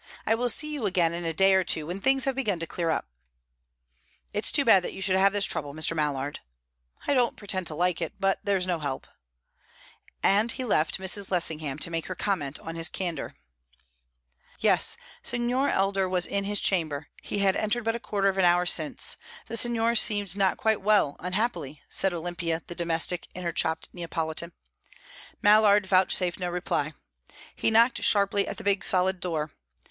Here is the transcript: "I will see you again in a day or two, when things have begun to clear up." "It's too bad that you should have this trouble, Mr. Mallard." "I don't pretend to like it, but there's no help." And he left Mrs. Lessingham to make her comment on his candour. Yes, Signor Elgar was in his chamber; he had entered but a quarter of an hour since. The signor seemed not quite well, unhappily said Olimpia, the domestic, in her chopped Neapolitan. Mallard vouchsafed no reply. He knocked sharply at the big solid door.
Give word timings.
"I 0.25 0.33
will 0.33 0.49
see 0.49 0.73
you 0.73 0.87
again 0.87 1.13
in 1.13 1.25
a 1.25 1.31
day 1.31 1.53
or 1.53 1.63
two, 1.63 1.85
when 1.85 2.01
things 2.01 2.25
have 2.25 2.33
begun 2.33 2.57
to 2.57 2.65
clear 2.65 2.89
up." 2.89 3.07
"It's 4.33 4.51
too 4.51 4.65
bad 4.65 4.83
that 4.83 4.93
you 4.93 4.99
should 4.99 5.15
have 5.15 5.31
this 5.31 5.45
trouble, 5.45 5.75
Mr. 5.75 5.95
Mallard." 5.95 6.39
"I 7.05 7.13
don't 7.13 7.37
pretend 7.37 7.67
to 7.67 7.75
like 7.75 8.01
it, 8.01 8.13
but 8.19 8.39
there's 8.43 8.65
no 8.65 8.79
help." 8.79 9.05
And 10.23 10.53
he 10.53 10.65
left 10.65 10.97
Mrs. 10.97 11.29
Lessingham 11.29 11.77
to 11.77 11.91
make 11.91 12.07
her 12.07 12.15
comment 12.15 12.57
on 12.57 12.73
his 12.73 12.89
candour. 12.89 13.35
Yes, 14.59 14.97
Signor 15.21 15.69
Elgar 15.69 16.09
was 16.09 16.25
in 16.25 16.45
his 16.45 16.59
chamber; 16.59 17.09
he 17.21 17.37
had 17.37 17.55
entered 17.55 17.83
but 17.83 17.95
a 17.95 17.99
quarter 17.99 18.27
of 18.27 18.39
an 18.39 18.43
hour 18.45 18.65
since. 18.65 19.17
The 19.45 19.55
signor 19.55 19.93
seemed 19.93 20.35
not 20.35 20.57
quite 20.57 20.81
well, 20.81 21.15
unhappily 21.19 21.83
said 21.89 22.11
Olimpia, 22.11 22.63
the 22.65 22.73
domestic, 22.73 23.27
in 23.35 23.43
her 23.43 23.51
chopped 23.53 23.89
Neapolitan. 23.93 24.53
Mallard 25.43 25.85
vouchsafed 25.85 26.39
no 26.39 26.49
reply. 26.49 26.93
He 27.55 27.69
knocked 27.69 28.01
sharply 28.01 28.47
at 28.47 28.57
the 28.57 28.63
big 28.63 28.83
solid 28.83 29.19
door. 29.19 29.51